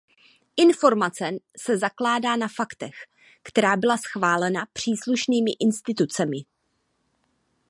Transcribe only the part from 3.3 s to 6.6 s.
která byla schválena příslušnými institucemi.